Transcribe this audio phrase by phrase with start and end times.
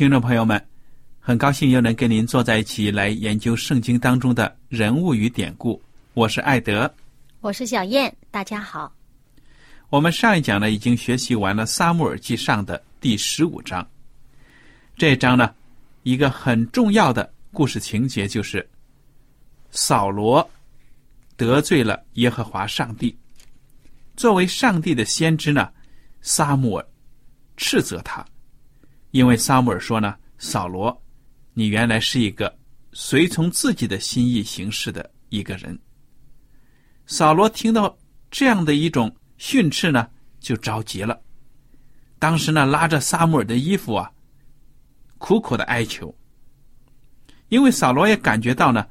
[0.00, 0.66] 听众朋友们，
[1.18, 5.78] 很高兴又能跟您坐在一起来研究圣经当中的人物与典故。
[6.14, 6.90] 我是艾德，
[7.42, 8.90] 我是小燕，大家好。
[9.90, 13.86] 我们上一讲呢已经学习完了《撒母耳记上》的第十五章。
[14.96, 15.54] 这一章呢，
[16.02, 18.66] 一个很重要的故事情节就是
[19.70, 20.50] 扫罗
[21.36, 23.14] 得罪了耶和华上帝。
[24.16, 25.70] 作为上帝的先知呢，
[26.22, 26.86] 撒母耳
[27.58, 28.24] 斥责他。
[29.10, 31.02] 因为撒母耳说呢，扫罗，
[31.52, 32.56] 你原来是一个
[32.92, 35.78] 随从自己的心意行事的一个人。
[37.06, 37.98] 扫罗听到
[38.30, 41.20] 这样的一种训斥呢，就着急了。
[42.18, 44.10] 当时呢，拉着撒母耳的衣服啊，
[45.18, 46.14] 苦苦的哀求。
[47.48, 48.86] 因为扫罗也感觉到呢，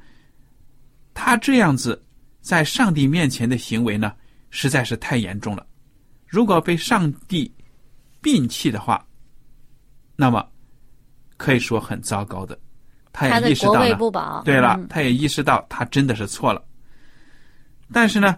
[1.14, 2.06] 他这样子
[2.42, 4.14] 在上帝面前的行为呢，
[4.50, 5.66] 实在是太严重了。
[6.28, 7.50] 如果被上帝
[8.22, 9.08] 摒弃的话，
[10.22, 10.46] 那么，
[11.38, 12.60] 可以说很糟糕的，
[13.14, 14.42] 他也意识到了。
[14.44, 16.62] 对了，他也意识到他真的是错了。
[17.94, 18.38] 但是呢，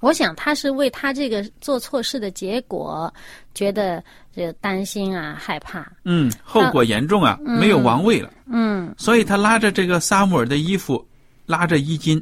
[0.00, 3.14] 我想他是为他这个做错事的结果
[3.54, 4.02] 觉得
[4.34, 5.88] 这担心啊，害怕。
[6.02, 8.28] 嗯，后果严重啊，没有王位了。
[8.46, 11.08] 嗯，所以他拉着这个萨姆尔的衣服，
[11.46, 12.20] 拉着衣襟，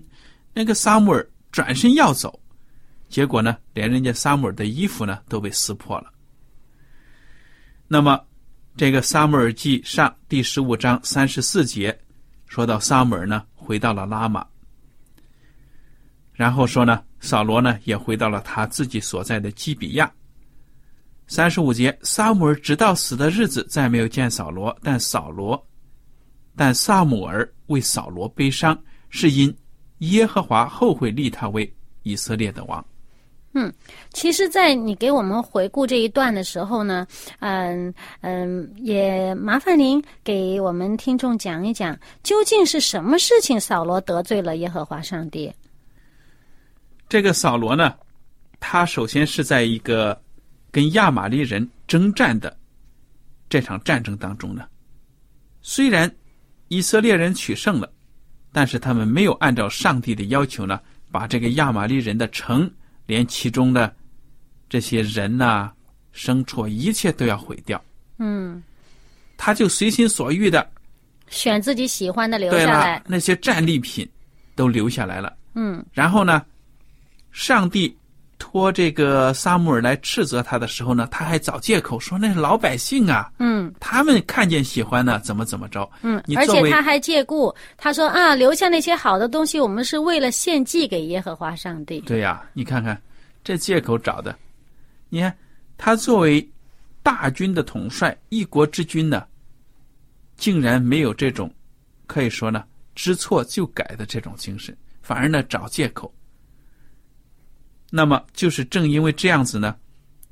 [0.52, 2.38] 那个萨姆尔转身要走，
[3.08, 6.12] 结果呢，连人家萨姆尔的衣服呢都被撕破了。
[7.86, 8.20] 那么。
[8.78, 11.98] 这个《撒母耳记上》第十五章三十四节，
[12.46, 14.46] 说到撒母耳呢回到了拉玛，
[16.32, 20.08] 然后说呢，扫罗呢也回到了他自己所在的基比亚。
[21.26, 25.60] 三十五节，撒母耳直到死的日子再没有见扫罗，但扫罗，
[26.54, 29.52] 但撒母耳为扫罗悲伤，是因
[29.98, 31.68] 耶和华后悔立他为
[32.04, 32.86] 以色列的王。
[33.54, 33.72] 嗯，
[34.12, 37.06] 其实，在你给我们回顾这一段的时候呢，
[37.40, 45.50] 嗯嗯，也麻烦您给我们听众讲一讲，究竟是什么事情扫罗得罪了耶和华上帝？
[47.08, 47.94] 这个扫罗呢，
[48.60, 50.20] 他首先是在一个
[50.70, 52.54] 跟亚玛力人征战的
[53.48, 54.66] 这场战争当中呢，
[55.62, 56.14] 虽然
[56.68, 57.90] 以色列人取胜了，
[58.52, 60.78] 但是他们没有按照上帝的要求呢，
[61.10, 62.70] 把这个亚玛力人的城。
[63.08, 63.90] 连其中的
[64.68, 65.72] 这些人呐、
[66.14, 67.82] 牲畜，一切都要毁掉。
[68.18, 68.62] 嗯，
[69.38, 70.70] 他就随心所欲的
[71.28, 74.06] 选自己喜欢的留下来，那些战利品
[74.54, 75.34] 都留下来了。
[75.54, 76.44] 嗯，然后呢，
[77.32, 77.96] 上帝。
[78.38, 92.00] 托这个撒母耳来斥责他的时候呢，他还找借口说那是老百姓啊，嗯，他们看见喜欢呢，怎么怎么着，嗯，而且他还借故他说啊，留下那些好的东西，我们是为了献祭给耶和华上帝。
[92.02, 93.00] 对呀，你看看
[93.42, 94.36] 这借口找的，
[95.08, 95.36] 你看
[95.76, 96.48] 他作为
[97.02, 99.24] 大军的统帅，一国之君呢，
[100.36, 101.52] 竟然没有这种
[102.06, 102.62] 可以说呢
[102.94, 106.12] 知错就改的这种精神，反而呢找借口。
[107.90, 109.74] 那么，就是正因为这样子呢，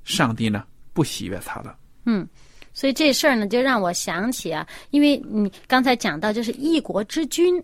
[0.04, 1.76] 上帝呢不喜悦他了。
[2.04, 2.26] 嗯，
[2.74, 7.62] 所以这事儿呢，就让我想起啊，因为你刚才讲到，就是一国之君，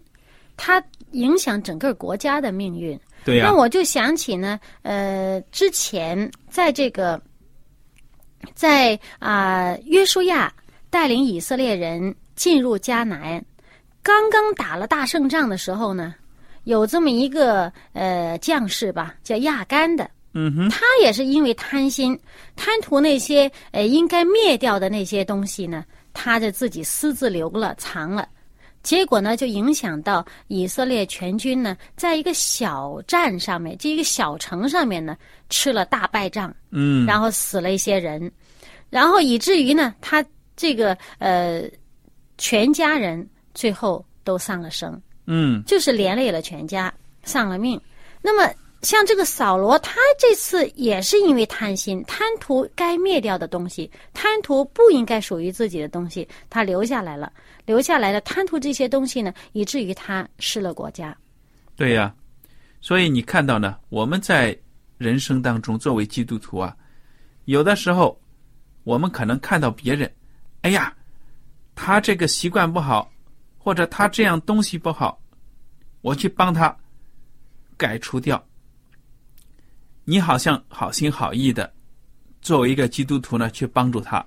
[0.57, 2.99] 他影响整个国家的命运。
[3.25, 7.23] 对呀、那我就想起呢，呃，之前在这个，
[8.55, 10.53] 在啊、约书亚
[10.91, 13.45] 带领以色列人进入迦南，
[14.03, 16.15] 刚刚打了大胜仗的时候呢，
[16.65, 22.19] 有这么一个呃将士吧，叫亚干的，嗯哼，他也是因为贪心，
[22.55, 28.29] 贪图那些呃应该灭掉的那些东西呢，他就自己私自留了藏了。
[28.83, 35.17] 结果呢，就影响到以色列全军呢，在一个小站上面，这一个小城上面呢，
[35.51, 38.31] 吃了大败仗，嗯，然后死了一些人，
[38.91, 40.25] 然后以至于呢，他
[40.57, 41.63] 这个呃
[42.39, 43.25] 全家人
[43.55, 45.01] 最后都丧了生。
[45.27, 46.93] 嗯就是连累了全家，
[47.23, 47.81] 丧了命。
[48.21, 48.53] 那么
[48.83, 57.33] 像这个扫罗，他这次也是因为贪心，贪图该灭掉的东西，贪图不应该属于自己的东西，他留下来了，
[57.65, 61.17] 留下来了，贪图这些东西呢，以至于他失了国家。
[61.77, 62.13] 对呀、
[62.81, 64.57] 所以你看到呢，我们在
[64.99, 66.77] 人生当中作为基督徒啊，
[67.45, 68.21] 有的时候
[68.83, 70.13] 我们可能看到别人，
[70.63, 70.93] 哎呀，
[71.77, 73.12] 他这个习惯不好，
[73.63, 75.23] 或者他这样东西不好，
[76.01, 76.77] 我去帮他
[77.77, 78.45] 改除掉。
[80.05, 81.73] 你好像好心好意的，
[82.41, 84.27] 作为一个基督徒呢，去帮助他，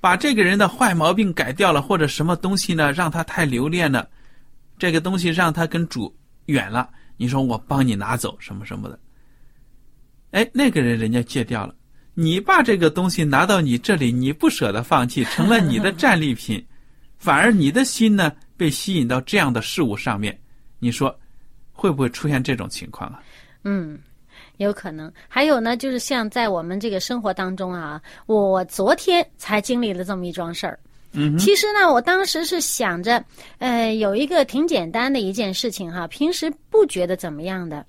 [0.00, 4.08] 把这个人的坏毛病改掉了，或者什么东西呢，让他太留恋了，
[4.78, 9.00] 这个东西让他跟主远了，你说我帮你拿走什么什么的，
[10.30, 11.74] 哎，那个人人家戒掉了，
[12.14, 16.64] 你把这个东西拿到你这里，你不舍得放弃，成了你的战利品，
[17.18, 20.38] 反而你的心呢被吸引到这样的事物上面，
[20.78, 21.14] 你说
[21.72, 23.22] 会不会出现这种情况啊？
[23.64, 23.98] 嗯，
[24.56, 25.12] 有可能。
[25.28, 30.78] 还有呢，就是像在我们这个生活当中啊，我昨天才经历了这么一桩事儿。
[31.12, 33.24] 嗯，其实呢，我当时是想着，
[33.58, 37.84] 呃，有一个挺简单的一件事情哈，平时不觉得怎么样的。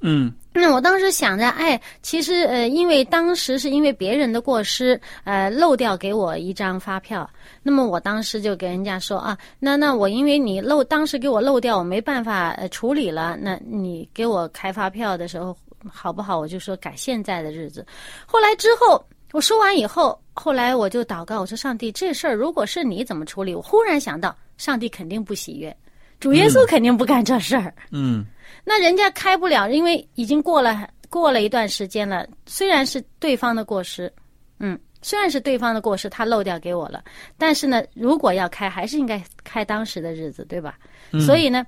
[0.00, 7.28] 嗯那我当时想着，哎，其实呃，因为当时是因为别人的过失，呃，漏掉给我一张发票，
[7.62, 15.56] 那么我当时就跟人家说啊，那那我因为你漏，当时给我漏掉，我没办法处理了，那你给我开发票的时候
[15.88, 16.38] 好不好？
[16.38, 17.86] 我就说改现在的日子。
[18.26, 19.02] 后来之后
[19.32, 23.54] 我说完以后，后来我就祷告，我说上帝，这事儿如果是你怎么处理？
[23.54, 25.76] 我忽然想到，上帝肯定不喜悦，
[26.20, 27.72] 主耶稣肯定不干这事儿。
[27.92, 28.26] 嗯
[28.64, 32.26] 那人家开不了，因为已经过了过了一段时间了。
[32.46, 34.12] 虽然是对方的过失，
[34.58, 37.02] 嗯，虽然是对方的过失，他漏掉给我了，
[37.38, 40.78] 但是呢，如果要开，还是应该开当时的日子，对吧？
[41.24, 41.64] 所以呢，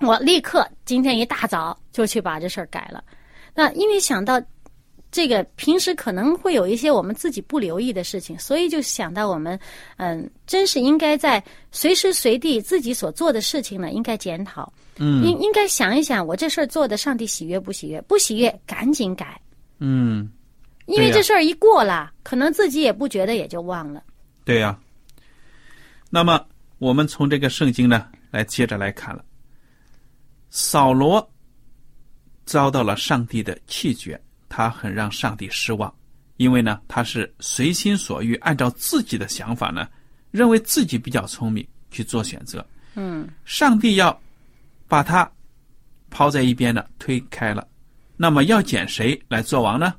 [0.00, 3.02] 我立刻今天一大早就去把这事儿改了。
[3.54, 4.38] 那因为想到
[5.10, 9.58] 这个平时可能会有一些我们自己不留意的事情，所以就想到我们，
[9.96, 14.72] 嗯，真是应该在随时随地自己所做的事情呢，应该检讨。
[15.00, 18.00] 嗯应应该想一想，我这事儿做的，上帝喜悦不喜悦？
[18.02, 19.40] 不喜悦，赶紧改，
[19.78, 20.28] 嗯，
[20.86, 24.02] 因为这事儿一过了，可能自己也不觉得，也就忘了。
[24.44, 24.76] 对呀、
[26.10, 26.44] 那么
[26.78, 29.24] 我们从这个圣经呢，来接着来看了，
[30.50, 31.30] 扫罗
[32.44, 34.20] 遭到了上帝的弃绝，
[34.58, 35.94] 他很让上帝失望，
[36.36, 39.88] 因为呢，他是随心所欲，按照自己的想法呢，
[40.32, 42.66] 认为自己比较聪明去做选择。
[42.96, 44.20] 嗯上帝要
[44.88, 45.30] 把他
[46.10, 47.64] 抛在一边了，推开了。
[48.16, 49.94] 那么要拣谁来做王呢？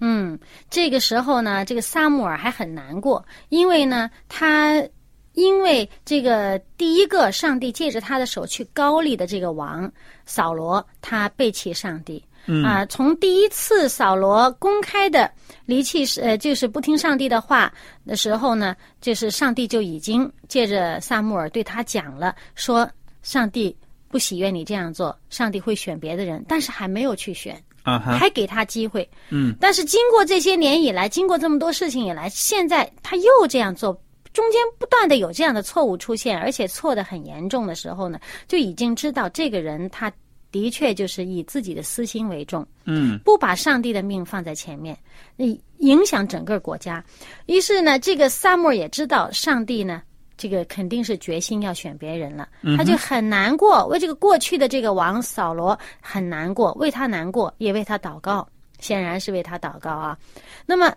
[0.00, 4.86] 嗯，这个时候呢，这个撒母耳还很难过，因为呢，他
[5.32, 9.90] 因为这个第一个上帝借着他的手去高利的这个王
[10.26, 12.22] 扫罗，他背弃上帝。
[12.48, 12.64] 嗯。
[12.64, 15.30] 啊，从第一次扫罗公开的
[15.66, 17.72] 离弃是呃，就是不听上帝的话
[18.04, 22.90] 的时候呢，就是上帝就已经借着撒母耳对他讲了，说
[23.22, 23.76] 上帝
[24.08, 29.08] 不喜悦你这样做，上帝会选别的人，但是还没有去选，啊，还给他机会。
[29.28, 33.92] 嗯，但是经过这些年以来，经过这么多事情以来，现在他又这样做，
[34.32, 40.10] 中间不断的有这样的错误出现，而且错的很严重的时候呢，就已经知道这个人他
[40.50, 44.96] 的确就是以自己的私心为重，嗯不把上帝的命放在前面，
[45.36, 47.04] 你影响整个国家。
[47.46, 50.02] 于是呢，这个撒母耳也知道上帝呢。
[50.40, 60.16] 这个肯定是决心要选别人了，他就很难过，为这个过去的这个王扫罗很难过，为他难过，也为他祷告，显然是为他祷告啊。
[60.64, 60.94] 那么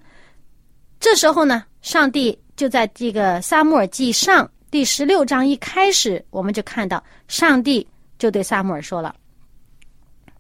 [1.00, 7.88] 这时候呢，上帝就在这个撒母尔记上第十六章一开始，我们就看到上帝
[8.20, 9.15] 就对撒母尔说了：“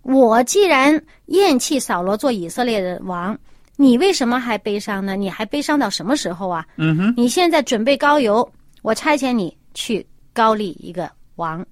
[0.03, 3.37] 我既然厌弃扫罗做以色列的王，
[3.75, 5.15] 你为什么还悲伤呢？
[5.15, 6.65] 你还悲伤到什么时候啊？
[6.77, 8.47] 嗯哼，你现在准备高邮，
[8.81, 11.65] 我差遣你去高丽一个王。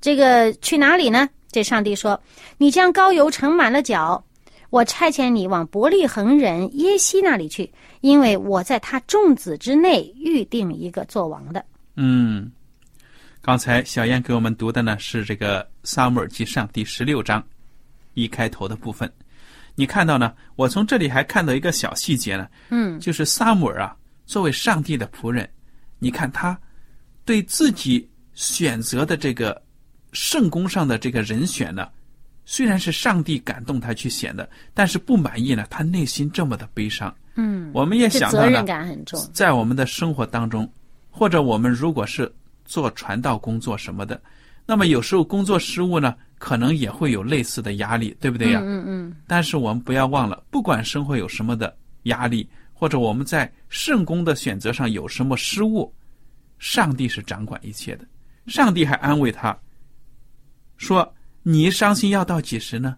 [0.00, 1.28] 这个去哪里呢？
[1.52, 2.18] 这上帝说
[2.58, 4.24] ：“你将高邮盛满了脚，
[4.70, 11.64] 我差遣你往伯利恒人耶西那里去，因为我在他众子之内预定一个做王的。”
[11.96, 12.50] 嗯，
[13.42, 17.42] 刚才小燕给我们读的呢是这个《撒母耳记上》第十六章
[18.12, 19.10] 一开头的部分。
[19.74, 20.34] 你看到呢？
[20.56, 25.48] 我从这里还看到一个小细节呢，嗯，就是撒母耳啊，作为上帝的仆人，
[25.98, 26.58] 你看他
[27.24, 29.62] 对自己选择的这个
[30.12, 31.88] 圣宫上的这个人选呢，
[32.44, 37.14] 虽然是上帝感动他去选的，但是不满意呢，他内心这么的悲伤。
[37.36, 39.18] 嗯，我们也想到呢，感很重。
[39.32, 40.70] 在我们的生活当中，
[41.08, 42.30] 或者我们如果是
[42.70, 44.22] 做传道工作什么的，
[44.64, 48.60] 那么有时候工作失误呢，可能也会有类似的压力，对不对呀？
[48.62, 55.92] 嗯嗯但是我们不要忘了，不管生活有什么的压力，或者我们在圣公的选择上有什么失误，
[56.60, 58.06] 上帝是掌管一切的。
[58.46, 59.58] 上帝还安慰他，
[60.76, 61.12] 说
[61.42, 62.96] ：“你伤心要到几时呢？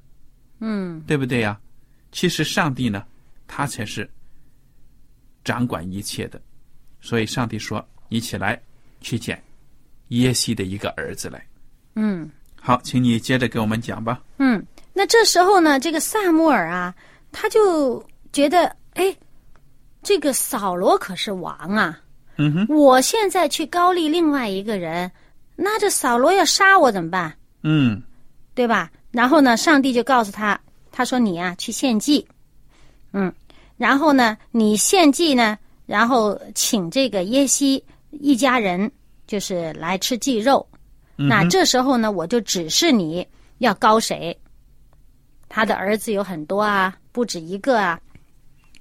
[0.61, 1.59] 嗯对不对呀？
[2.13, 3.07] 其实上帝呢，
[3.47, 4.09] 他才是
[5.43, 6.39] 掌管一切的。
[7.01, 8.61] 所以上帝说：‘你起来，
[9.01, 9.43] 去见
[10.21, 11.45] 耶西的一个儿子来。
[11.95, 14.21] 嗯’好，请你接着给我们讲吧。
[14.39, 14.65] 嗯。
[14.95, 16.95] 那这时候呢，这个萨穆尔啊，
[17.33, 19.17] 他就觉得，哎，
[20.03, 21.99] 这个扫罗可是王啊，
[22.37, 25.11] 嗯哼，我现在去高丽另外一个人，
[25.57, 27.35] 那这扫罗要杀我怎么办？
[27.63, 28.03] 嗯
[28.55, 28.91] 对吧？
[29.11, 32.29] 然后呢，上帝就告诉他，他说你啊、去献祭，
[33.15, 33.33] 嗯，
[33.79, 38.93] 然后呢，你献祭呢，然后请这个耶西一家人
[39.33, 40.67] 就是来吃祭肉。
[41.17, 43.27] 嗯那这时候呢，我就指示你
[43.59, 44.39] 要高谁。
[45.49, 47.99] 他的儿子有很多啊，不止一个啊。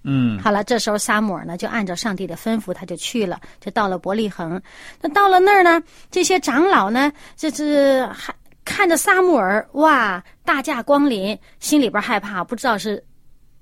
[0.04, 4.62] 嗯好了，这时候撒母耳呢，就按照上帝的吩咐，他就去了，就到了伯利恒。
[5.00, 13.02] 那到了那儿呢，这些长老呢，这是还看着撒母耳，哇，大驾光临，心里边害怕，不知道是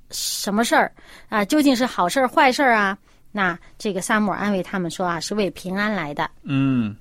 [0.10, 0.92] 什么事儿
[1.30, 2.98] 啊，究竟是好事儿坏事儿啊？
[3.32, 6.30] 那这个萨母耳安慰他们说啊，是为平安来的。
[6.44, 6.96] 嗯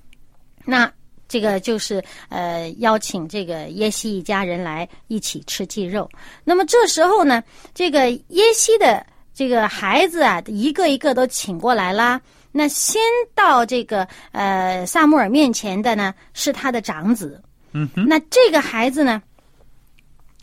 [0.65, 0.91] 那
[1.27, 6.09] 这个就是呃邀请这个耶西一家人来一起吃祭肉。
[6.45, 7.43] 那么这时候呢，
[7.75, 9.05] 这个耶西的
[9.35, 12.21] 这个孩子啊，一个一个都请过来啦。
[12.51, 13.01] 那先
[13.35, 17.43] 到这个呃萨穆尔面前的呢，是他的长子。
[17.73, 19.23] 嗯哼，那这个孩子呢，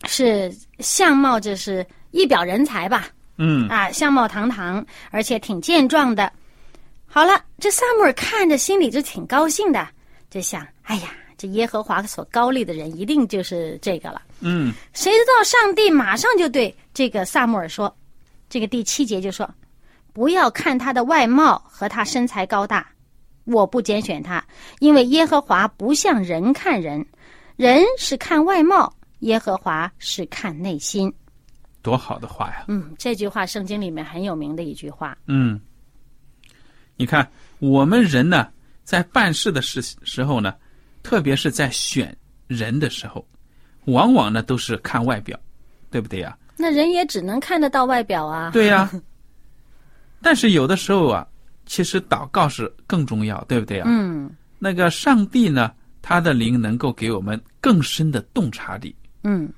[0.06, 6.32] 是相貌就是一表人才吧，嗯啊，相貌堂堂，而且挺健壮的。
[7.06, 9.88] 好了，这萨姆尔看着心里就挺高兴的，
[10.30, 14.22] 就想：哎呀，这耶和华所高立的人一定就是这个了。
[14.42, 17.94] 嗯谁知道上帝马上就对这个萨姆尔说
[18.50, 19.50] ：“这个第七节就说，
[20.14, 22.86] 不要看他的外貌和他身材高大，
[23.46, 24.44] 我不拣选他，
[24.80, 27.06] 因为耶和华不像人看人，
[27.56, 31.14] 人是看外貌，耶和华是看内心。
[31.86, 32.66] 多好的话呀！
[32.68, 35.16] 嗯，这句话圣经里面很有名的一句话。
[35.28, 35.62] 嗯，
[36.96, 38.48] 你看我们人呢，
[38.84, 40.56] 在办事的时时候呢，
[41.04, 42.16] 特别是在选
[42.48, 43.24] 人的时候，
[43.86, 45.40] 往往呢都是看外表，
[45.92, 46.36] 对不对呀？
[46.58, 48.50] 那人也只能看得到外表啊。
[48.50, 48.90] 对呀。
[50.24, 51.28] 但是有的时候啊，
[51.68, 53.86] 其实祷告是更重要，对不对呀？
[53.88, 54.28] 嗯
[54.58, 58.96] 那个上帝呢，他的灵能够给我们更深的洞察力。
[59.24, 59.52] 嗯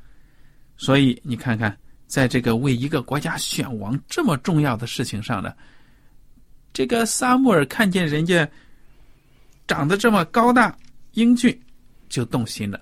[0.75, 1.75] 所以你看看，
[2.07, 5.53] 在这个为一个国家选王这么重要的事情上呢，
[6.73, 8.49] 这个撒母耳看见人家
[9.67, 10.75] 长得这么高大
[11.13, 11.59] 英俊，
[12.07, 12.81] 就动心了。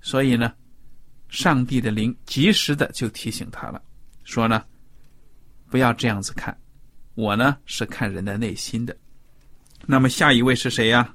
[0.00, 0.52] 所以呢，
[1.28, 3.82] 上帝的灵及时的就提醒他了，
[4.24, 4.64] 说呢，
[5.68, 6.56] 不要这样子看，
[7.14, 8.96] 我呢是看人的内心的。
[9.84, 11.12] 那么下一位是谁呀？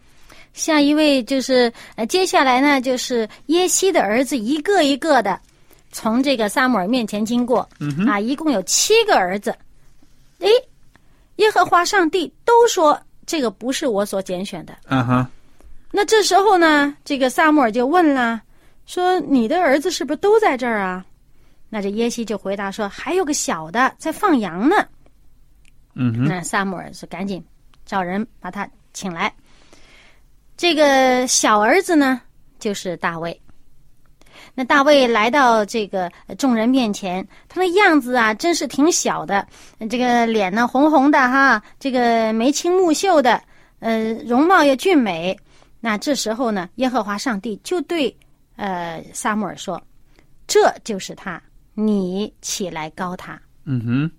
[0.54, 5.40] 下一位就是呃，接下来呢就是耶西的儿子一个一个的
[5.98, 9.50] 从这个撒母耳面前经过，嗯，啊，一共有七个儿子。
[10.38, 10.48] 诶，
[11.38, 14.78] 耶和华上帝都说这个不是我所拣选的。
[14.86, 15.28] 啊哈，
[15.92, 18.40] 那这时候呢，这个撒母耳就问了，
[18.86, 21.04] 说你的儿子是不是都在这儿啊？
[21.68, 24.76] 那这耶西就回答说，还有个小的在放羊呢。
[25.96, 27.44] 嗯哼，那撒母耳是赶紧
[27.88, 29.34] 找人把他请来。
[30.56, 32.22] 这个小儿子呢，
[32.60, 33.42] 就是大卫。
[34.56, 39.48] 那大卫来到这个呃众人面前，他的样子啊，真是挺小的，
[39.90, 43.42] 这个脸呢红红的哈，这个眉清目秀的，
[43.80, 45.38] 呃，容貌也俊美。
[45.80, 48.16] 那这时候呢，耶和华上帝就对
[48.56, 49.82] 呃撒母耳说
[50.48, 51.42] ：“这就是他，
[51.76, 54.12] 你起来高他。”嗯哼，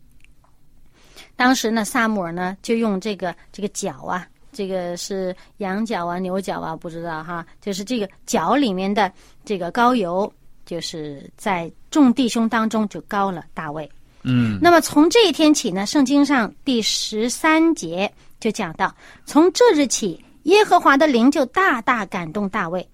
[1.34, 4.26] 当时呢，萨姆尔呢就用这个这个脚啊，
[4.58, 7.46] 这个是羊角啊、牛角啊，不知道哈。
[7.60, 9.12] 就是这个角里面的
[9.44, 10.32] 这个膏油，
[10.66, 13.88] 就是在众弟兄当中就高了大卫。
[14.24, 18.92] 嗯那么从这一天起呢，圣经上第十三节就讲到，
[19.24, 22.84] 从这日起，耶和华的灵就大大感动大卫。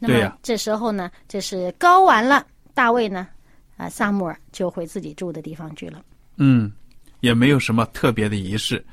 [0.00, 3.28] 那么对呀这时候呢，这是高完了，大卫呢，
[3.76, 6.02] 啊，萨穆尔就回自己住的地方去了。
[6.36, 6.72] 嗯，
[7.20, 8.84] 也没有什么特别的仪式，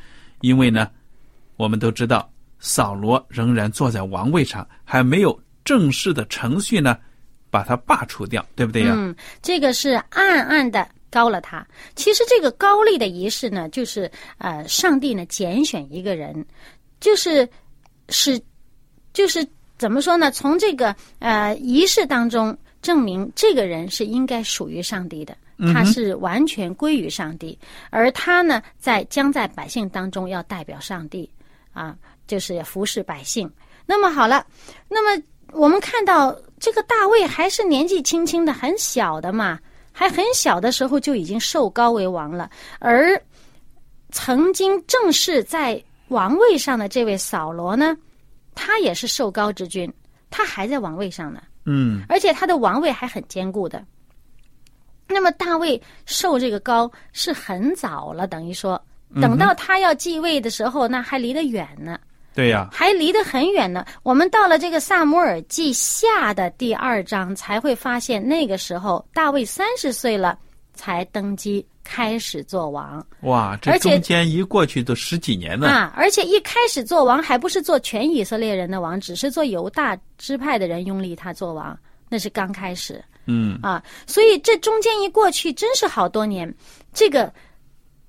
[0.44, 0.90] 因为呢，
[1.56, 6.98] 我们都知道扫罗仍然坐在王位上，还没有正式的程序呢，
[7.50, 8.94] 把他罢除掉，对不对呀？
[8.94, 11.66] 嗯，这个是暗暗的高了他。
[11.96, 16.46] 其实这个高丽的仪式呢，就是呃，上帝呢拣选一个人，
[17.00, 17.48] 就是
[18.10, 18.38] 是
[19.14, 19.48] 就是
[19.78, 20.30] 怎么说呢？
[20.30, 25.38] 从这个呃仪式当中证明这个人是应该属于上帝的。
[25.72, 27.58] 他是完全归于上帝，
[27.92, 31.30] 而他呢，在将在百姓当中要代表上帝，
[31.72, 33.50] 啊，就是服侍百姓。
[33.86, 34.46] 那么好了，
[34.90, 39.60] 那么我们看到这个大卫还是年纪轻轻的，很小的嘛，
[39.92, 42.50] 还很小的时候就已经受高为王了。
[42.80, 43.22] 而
[44.10, 47.96] 曾经正式在王位上的这位扫罗呢，
[48.56, 49.92] 他也是受高之君，
[50.30, 53.84] 他还在王位上呢，嗯而且他的王位还很坚固的。
[55.08, 58.82] 那么大卫受这个膏是很早了，等于说，
[59.22, 62.00] 等到他要继位的时候，那还离得远呢。
[62.36, 63.86] 对呀，还离得很远呢。
[64.02, 70.36] 我们到了这个萨姆尔记下的第二章，才会发现那个时候大卫三十岁了，
[70.74, 75.68] 才登基开始做王哇，这中间一过去都十几年呢。
[75.68, 75.94] 啊！
[75.96, 81.78] 而且一开始做王还不是做全以色列人的王，只是做犹大支派的人拥立他做王，
[82.10, 83.84] 那是刚开始嗯啊。
[84.08, 86.54] 所以这中间一过去，真是好多年。
[86.94, 87.26] 这个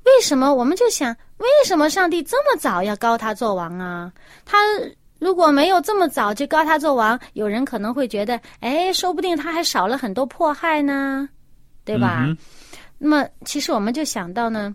[0.05, 4.13] 为什么我们就想，为什么上帝这么早要高他做王啊？
[4.45, 4.59] 他
[5.19, 11.29] 如果没有这么早就高他做王，有人可能会觉得，哎，说不定他还少了很多迫害呢，
[11.85, 12.25] 对吧？
[12.27, 12.37] 嗯
[12.97, 14.75] 那么，其实我们就想到呢，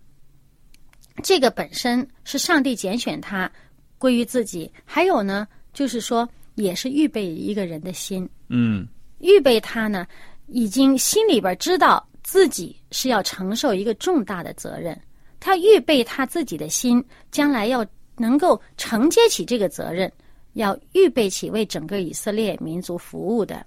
[1.24, 3.50] 这个本身是上帝拣选他
[3.98, 8.88] 归于自己，还有呢，就是说也是预备一个人的心，嗯
[9.20, 10.06] 预备他呢，
[10.52, 15.00] 已经心里边知道自己是要承受一个重大的责任，
[15.40, 17.86] 他预备他自己的心，将来要
[18.18, 20.12] 能够承接起这个责任，
[20.54, 23.66] 要预备起为整个以色列民族服务的。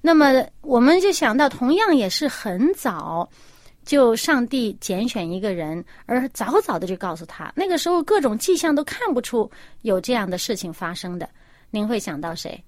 [0.00, 3.28] 那么，我们就想到，同样也是很早，
[3.84, 9.50] 就上帝拣选一个人，而早早的就告诉他，那个时候各种迹象都看不出
[9.82, 11.28] 有这样的事情发生的。
[11.70, 12.62] 您会想到谁？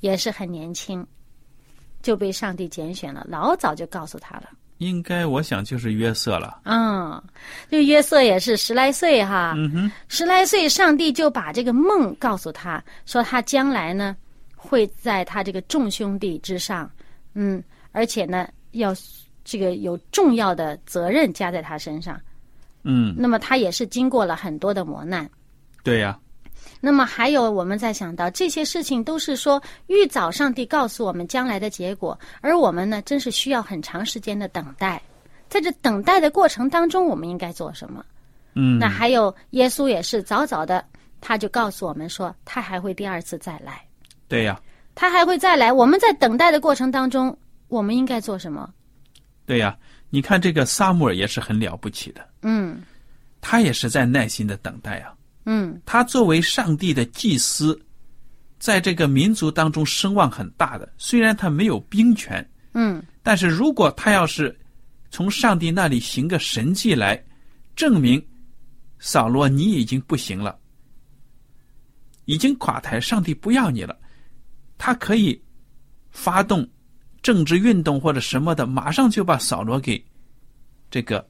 [0.00, 1.06] 也是很年轻，
[2.06, 4.44] 就被上帝拣选了，老早就告诉他了。
[4.78, 6.60] 应该我想就是约瑟了。
[6.62, 7.20] 嗯，
[7.68, 14.16] 这个约瑟也是十来岁哈，嗯哼，十来岁，上帝就把这个梦告诉他，说他将来呢
[14.54, 16.88] 会在他这个众兄弟之上，
[17.34, 18.94] 嗯，而且呢要
[19.44, 22.20] 这个有重要的责任加在他身上。
[22.84, 25.28] 嗯，那么他也是经过了很多的磨难。
[25.82, 26.16] 对呀，
[26.80, 35.00] 那么还有，我们在想到这些事情都是说预早上帝告诉我们将来的结果，而我们呢，真是需要很长时间的等待。
[35.48, 38.04] 在这等待的过程当中，我们应该做什么？
[38.54, 40.84] 嗯，那还有耶稣也是早早的，
[41.20, 43.84] 他就告诉我们说，他还会第二次再来，
[44.28, 44.60] 对呀，
[44.94, 45.72] 他还会再来。
[45.72, 47.36] 我们在等待的过程当中，
[47.68, 48.68] 我们应该做什么？
[49.44, 49.76] 对呀。
[50.08, 52.80] 你看这个撒母耳也是很了不起的，嗯
[53.40, 55.12] 他也是在耐心的等待啊。
[55.46, 57.80] 嗯他作为上帝的祭司，
[58.58, 60.92] 在这个民族当中声望很大的。
[60.98, 64.56] 虽然他没有兵权，嗯但是如果他要是
[65.10, 67.24] 从上帝那里行个神迹来，
[67.74, 68.24] 证明
[68.98, 70.58] 扫罗你已经不行了，
[72.24, 73.96] 已经垮台，上帝不要你了，
[74.76, 75.40] 他可以
[76.10, 76.68] 发动
[77.22, 80.04] 政治运动或者什么的，马上就把扫罗给
[80.90, 81.26] 这个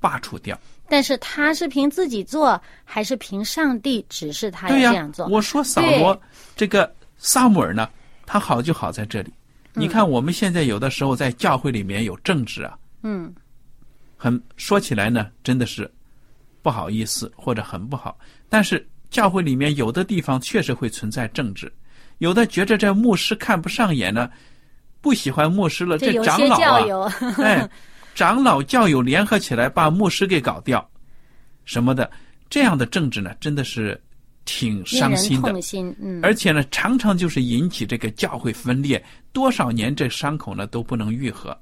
[0.00, 0.58] 罢黜掉。
[0.88, 5.26] 但是他是凭自己做，还是凭上帝指示他要这样做？
[5.26, 6.20] 我说扫罗
[6.56, 7.88] 这个撒母耳呢，
[8.26, 9.32] 他好就好在这里。
[9.74, 13.32] 你看我们现在有的时候在教会里面有政治啊，嗯
[14.16, 15.88] 很说起来呢，真的是
[16.62, 18.18] 不好意思或者很不好。
[18.48, 21.72] 但是教会里面有的地方确实会存在政治，
[22.18, 24.28] 有的觉着这牧师看不上眼呢，
[25.00, 27.02] 不喜欢牧师了，这长老啊，教友，
[27.38, 27.68] 哎，
[28.18, 30.84] 长老教友联合起来把牧师给搞掉，
[31.64, 32.10] 什么的，
[32.50, 33.96] 这样的政治呢，真的是
[34.44, 35.62] 挺伤心的。
[35.62, 35.94] 心。
[36.00, 39.00] 嗯，而且呢，常常就是引起这个教会分裂，
[39.32, 41.56] 多少年这伤口呢都不能愈合。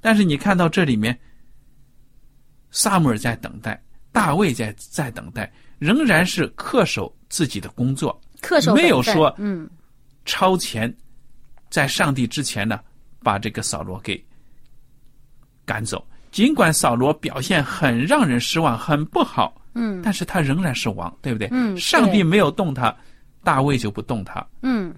[0.00, 1.18] 但是你看到这里面，
[2.70, 9.68] 萨母尔在等待，大卫在在等待，仍然是恪守自己的工作，恪守没有说嗯
[10.24, 10.96] 超前，
[11.68, 12.78] 在上帝之前呢，
[13.24, 14.24] 把这个扫罗给
[15.66, 16.02] 赶走。
[16.30, 21.48] 尽管扫罗表现很让人失望，很不好，嗯但是他仍然是王，对不对？
[21.50, 22.94] 嗯上帝没有动他，
[23.42, 24.46] 大卫就不动他。
[24.62, 24.94] 嗯，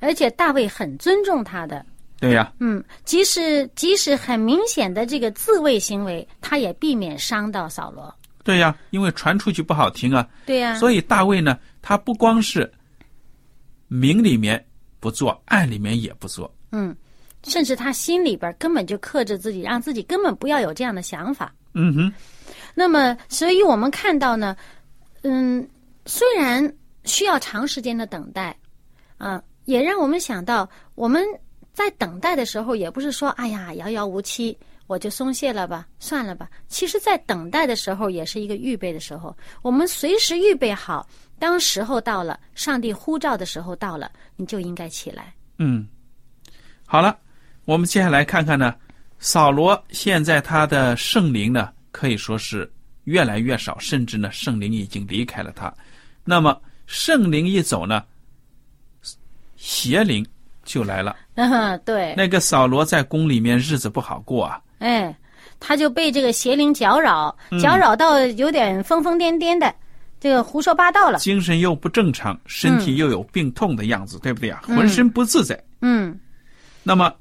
[0.00, 1.84] 而且大卫很尊重他的，
[2.18, 8.12] 对呀、嗯，即使即使很明显的这个自卫行为，他也避免伤到扫罗。
[8.42, 10.26] 对呀、因为传出去不好听啊。
[10.46, 12.68] 对呀、所以大卫呢，他不光是
[13.86, 14.64] 明里面
[14.98, 16.52] 不做，暗里面也不做。
[16.72, 16.96] 嗯，
[17.44, 21.54] 甚至他心里边根本就克制自己，让自己根本不要有这样的想法。
[21.74, 22.12] 嗯哼，
[22.74, 24.56] 那么，所以我们看到呢，
[25.22, 25.66] 嗯，
[26.06, 26.74] 虽然
[27.04, 28.56] 需要长时间的等待，
[29.16, 31.24] 啊，也让我们想到，我们
[31.72, 36.48] 在等待的时候，也不是说，哎呀，遥遥无期，我就松懈了吧，算了吧。
[36.66, 41.06] 其实，在等待的时候，也是一个预备的时候，我们随时预备好，
[41.38, 45.32] 当时候到了，上帝呼召的时候到了，你就应该起来。
[45.58, 45.86] 嗯，
[46.84, 47.16] 好了，
[47.68, 48.74] 我们接下来看看呢，
[49.18, 52.72] 扫罗现在他的圣灵呢，可以说是
[53.04, 55.70] 越来越少，甚至呢，圣灵已经离开了他。
[56.24, 58.02] 那么圣灵一走呢，
[59.56, 60.26] 邪灵
[60.64, 61.14] 就来了。
[61.34, 64.58] 嗯，对，那个扫罗在宫里面日子不好过啊。
[64.78, 65.14] 哎，
[65.60, 69.74] 他就被这个邪灵搅扰，搅扰到有点疯疯癫癫的，
[70.18, 71.18] 这个胡说八道了。
[71.18, 74.62] 精神又不正常，身体又有病痛的样子，对不对啊？
[74.64, 75.62] 浑身不自在。
[75.82, 76.18] 嗯，
[76.82, 77.12] 那么，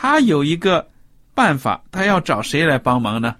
[0.00, 0.86] 他有一个
[1.34, 3.34] 办法，他要找谁来帮忙呢？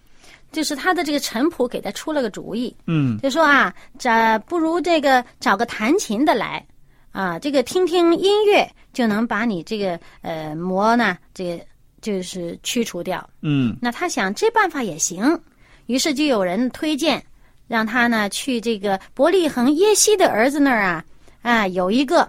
[0.50, 6.66] 就是他的这个臣仆给他出了个主意，嗯就说啊，这不如这个找个弹琴的来，
[7.12, 11.64] 啊，这个听听音乐就能把你这个呃魔呢，这个
[12.00, 13.24] 就是驱除掉。
[13.40, 15.40] 嗯那他想这办法也行，
[15.86, 17.24] 于是就有人推荐，
[17.68, 21.04] 让他呢去这个伯利恒耶西的儿子那儿啊
[21.42, 22.28] 啊有一个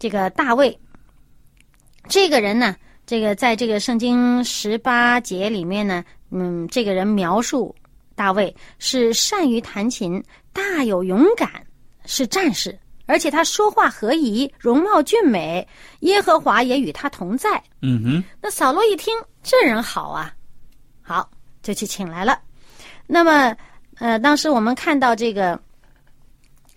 [0.00, 0.76] 这个大卫，
[2.08, 2.74] 这个人呢，
[3.08, 7.74] 这个在这个圣经十八节里面呢，嗯，这个人描述
[8.14, 11.50] 大卫是善于弹琴，大有勇敢，
[12.04, 12.78] 是战士。
[13.06, 15.66] 而且他说话合宜，容貌俊美，
[16.00, 17.48] 耶和华也与他同在。
[17.80, 20.30] 嗯哼，那扫罗一听，这人好啊，
[21.00, 21.30] 好，
[21.62, 22.38] 就去请来了。
[23.06, 23.56] 那么，
[24.00, 25.58] 呃，当时我们看到这个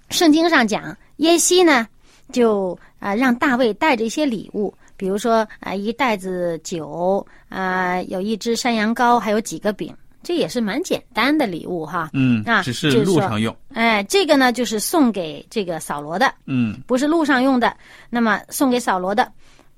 [0.10, 1.86] 圣经上讲，耶西呢，
[2.32, 12.12] 就啊、让大卫带着一些礼物，比如说啊、一袋子酒啊、有一只山羊羔，还有几个饼，这也是蛮简单的礼物哈。
[12.14, 13.56] 嗯啊，只是路上用。
[13.74, 17.76] 哎，这个呢就是送给这个扫罗的，嗯不是路上用的，
[18.12, 19.28] 那么送给扫罗的。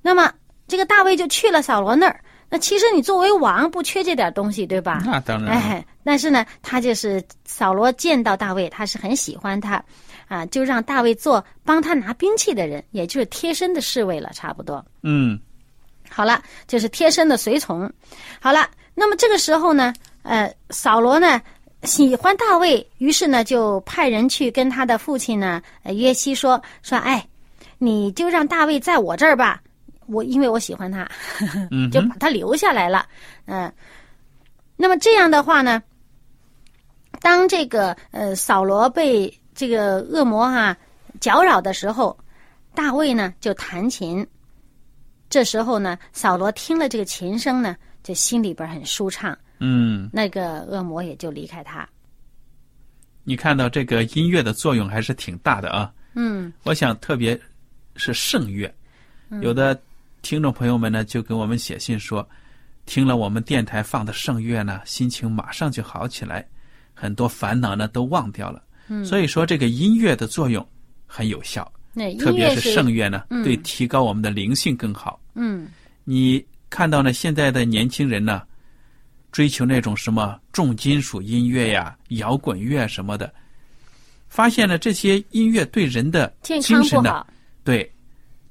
[0.02, 0.30] 那么
[0.68, 2.20] 这个大卫就去了扫罗那儿。
[2.50, 5.02] 那其实你作为王不缺这点东西，对吧？
[5.06, 5.54] 那当然。
[5.54, 9.82] 哎，但是呢，他就是扫罗见到大卫，他是很喜欢他，
[10.28, 14.84] 啊，就让大卫做帮他拿兵器的人，也就是贴身的侍卫了，差不多。
[15.02, 15.38] 嗯
[16.08, 17.90] 好了，就是贴身的随从。
[18.40, 21.40] 好了，那么这个时候呢，呃，扫罗呢
[21.82, 27.26] 喜欢大卫，于是呢就派人去跟他的父亲呢呃约西说说，哎，
[27.78, 29.60] 你就让大卫在我这儿吧，
[30.06, 31.08] 我因为我喜欢他，
[31.90, 33.06] 就把他留下来了。
[33.46, 33.72] 嗯、
[34.76, 35.82] 那么这样的话呢，
[37.20, 40.76] 当这个呃扫罗被这个恶魔哈、
[41.20, 42.18] 搅扰的时候，
[42.74, 44.26] 大卫呢就弹琴。
[45.30, 51.88] 这时候呢，扫罗听了这个琴声呢，就心里边很舒畅，嗯，那个恶魔也就离开他。
[53.24, 55.92] 你看到这个音乐的作用还是挺大的啊。
[56.14, 57.40] 嗯我想，特别
[57.96, 58.72] 是圣乐，
[59.40, 59.80] 有的
[60.22, 62.28] 听众朋友们呢就给我们写信说，
[62.86, 66.46] 听了我们电台放的圣乐呢，心情马上就好起来，
[66.92, 68.62] 很多烦恼呢都忘掉了。
[68.88, 70.66] 嗯，所以说，这个音乐的作用
[71.06, 75.20] 很有效，那特别是圣乐呢，嗯对提高我们的灵性更好。
[75.34, 75.68] 嗯
[76.04, 78.42] 你看到呢，现在的年轻人呢，
[79.32, 83.32] 追求那种什么重金属音乐呀、摇滚乐什么的，
[84.28, 87.26] 发现了这些音乐对人的精神呢，康不好。
[87.62, 87.90] 对，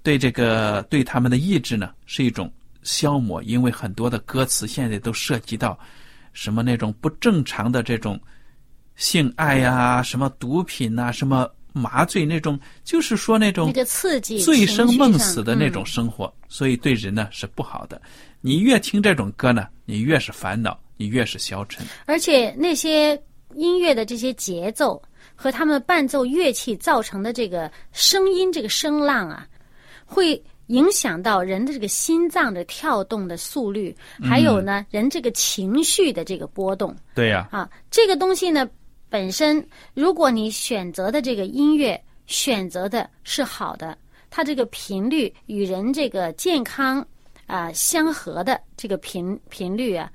[0.01, 5.77] 对这个对他们的意志呢是一种消磨，因为很多的歌词现在都涉及到
[6.31, 8.19] 什么那种不正常的这种
[8.95, 18.01] 性爱呀、什么毒品呐、什么麻醉那种，就是说那种那个刺激、醉生梦死的那种生活，所以对人呢是不好的。
[18.41, 21.83] 你越听这种歌呢，你越是烦恼，你越是消沉。
[21.85, 23.19] 嗯而且那些
[23.55, 25.01] 音乐的这些节奏
[25.35, 29.47] 和他们伴奏乐器造成的这个声音、这个声浪啊，
[30.05, 36.95] 会影响到人的这个心脏的跳动的速率，还有呢，人这个情绪的这个波动。
[37.15, 38.67] 对呀、啊，这个东西呢，
[39.13, 43.95] 本身，如果你选择的这个音乐选择的是好的，
[44.31, 47.05] 它这个频率与人这个健康
[47.45, 50.11] 啊、相合的这个频频率啊，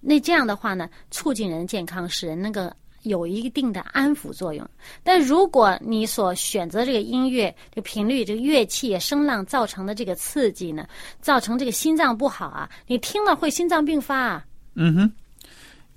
[0.00, 4.68] 那这样的话呢，促进人健康，使人那个有一定的安抚作用。
[5.04, 10.88] 但如果你所选择这个音乐这个频率、这个乐器声浪造成的这个刺激呢，
[11.20, 14.44] 造成这个心脏不好啊，你听了会心脏病发啊。
[14.74, 15.12] 嗯哼，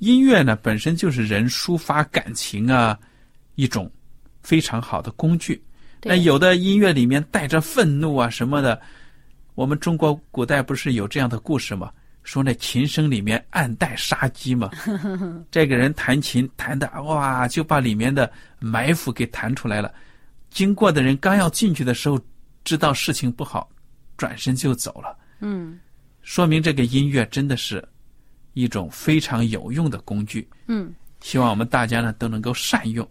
[0.03, 2.99] 音乐呢本身就是人抒发感情啊
[3.55, 3.89] 一种
[4.41, 5.63] 非常好的工具。
[6.01, 8.81] 那有的音乐里面带着愤怒啊什么的，
[9.55, 11.89] 我们中国古代不是有这样的故事吗？
[12.23, 14.69] 说那琴声里面暗带杀机嘛，
[15.51, 19.93] 这个人弹琴弹的哇，就把里面的埋伏给弹出来了。
[20.49, 22.19] 经过的人刚要进去的时候，
[22.63, 23.69] 知道事情不好，
[24.17, 25.17] 转身就走了。
[25.39, 25.79] 嗯
[26.21, 27.85] 说明这个音乐真的是
[28.53, 30.47] 一种非常有用的工具。
[30.67, 30.93] 嗯。
[31.21, 33.07] 希望我们大家呢都能够善用。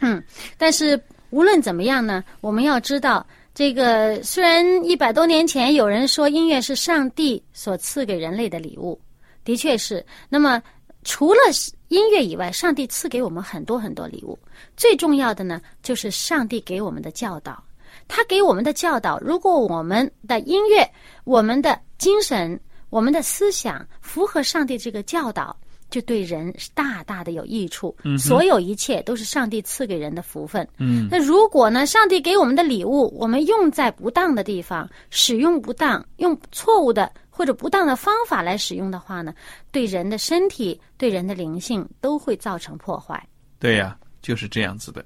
[0.00, 0.22] 嗯，
[0.58, 9.00] 但是无论怎么样呢，我们要知道，这个虽然一百多年前有人说音乐是上帝所赐给人类的礼物，
[9.42, 10.04] 的确是。
[10.28, 10.62] 那么
[11.02, 11.40] 除了
[11.88, 14.38] 音乐以外，上帝赐给我们很多很多礼物。
[14.76, 17.62] 最重要的呢，就是上帝给我们的教导。
[18.06, 20.86] 他给我们的教导，如果我们的音乐、
[21.24, 25.56] 我们的精神、我们的思想符合上帝这个教导，
[25.88, 27.96] 就对人是大大的有益处。
[28.04, 30.66] 嗯所有一切都是上帝赐给人的福分。
[30.78, 39.32] 嗯那如果呢，上帝给我们的礼物，我们用在不当的地方，使用不当，用错误的或者不当的方法来使用的话呢，
[39.72, 43.26] 对人的身体、对人的灵性都会造成破坏。
[43.58, 45.04] 对呀、就是这样子的。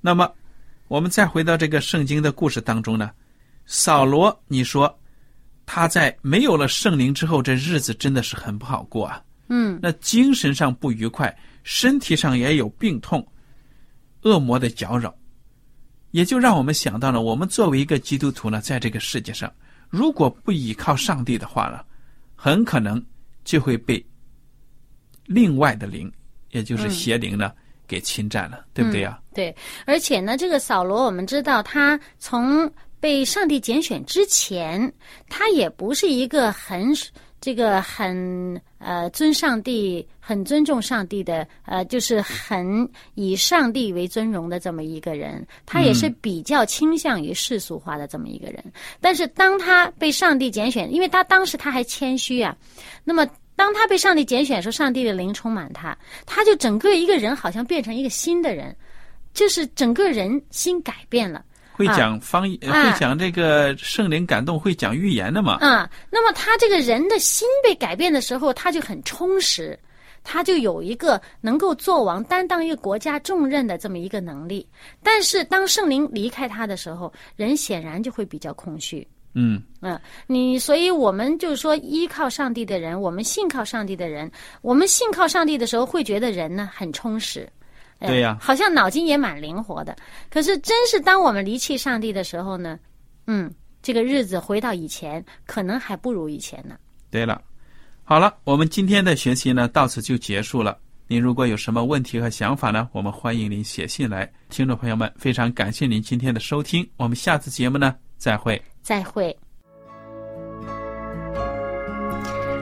[0.00, 0.30] 那么，
[0.86, 3.10] 我们再回到这个圣经的故事当中呢，
[3.66, 4.98] 扫罗，你说
[5.70, 9.22] 他在没有了圣灵之后，这日子真的是很不好过啊。
[9.48, 9.78] 嗯。
[9.82, 13.24] 那精神上不愉快，身体上也有病痛，
[14.22, 15.14] 恶魔的搅扰，
[16.12, 19.52] 也就让我们想到了，我们作为一个基督徒呢，在这个世界上，
[19.90, 21.84] 如果不依靠上帝的话呢，
[22.34, 23.04] 很可能
[23.44, 24.02] 就会被
[25.26, 26.10] 另外的灵，
[26.52, 27.52] 也就是邪灵呢，
[27.86, 29.54] 给侵占了，对不对呀、对，
[29.84, 34.92] 而且呢，这个扫罗，我们知道他从被上帝拣选之前，
[35.28, 36.92] 他也不是一个很
[37.40, 45.46] 这个很呃尊上帝、很尊重上帝的呃，就是很以上帝为尊荣的这么一个人。
[45.64, 48.64] 他也是比较倾向于世俗化的这么一个人。
[49.00, 52.56] 但是当他被上帝拣选，因为他当时他还谦虚啊，
[53.04, 53.26] 那么。
[53.58, 58.72] 当他被上帝拣选的时候，上帝的灵充满他，他就整个一个人好像变成一个新的人，
[59.34, 61.44] 就是整个人心改变了。
[61.78, 65.58] 会讲方言，啊会讲这个圣灵感动，会讲预言的嘛？
[65.60, 69.78] 啊，那么他这个人的心被改变的时候，他就很充实，
[70.24, 74.68] 他就有一个能够做王、担当一个国家重任的这么一个能力。
[75.04, 79.06] 但是当圣灵离开他的时候，人显然就会比较空虚。
[79.34, 84.28] 嗯，嗯，你所以我们就是说，依靠上帝的人，我们信靠上帝的人，
[84.62, 87.48] 我们信靠上帝的时候，会觉得人呢很充实。
[87.98, 89.96] 哎对呀好像脑筋也蛮灵活的。
[90.30, 92.78] 可是，真是当我们离弃上帝的时候呢，
[93.26, 96.76] 嗯，这个日子回到以前，可能还不如以前呢。
[97.10, 97.42] 对了，
[98.04, 100.78] 好了，我们今天的学习呢到此就结束了。
[101.10, 104.30] 您如果有什么问题和想法呢，我们欢迎您写信来。
[104.50, 108.62] 听众朋友们，非常感谢您今天的收听，我们下次节目呢再会。
[108.82, 109.36] 再会。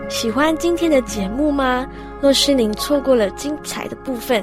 [0.09, 1.87] 喜欢今天的节目吗？
[2.23, 4.43] 若是您错过了精彩的部分，